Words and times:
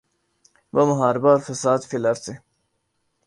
وہ 0.73 0.83
محاربہ 0.85 1.29
اور 1.29 1.39
فساد 1.47 1.79
فی 1.89 1.95
الارض 1.97 2.29
ہے۔ 2.29 2.35